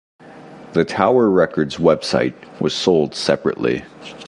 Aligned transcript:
The 0.73 0.83
Tower 0.83 1.29
Records 1.29 1.77
website 1.77 2.33
was 2.59 2.73
sold 2.73 3.13
separately. 3.13 3.83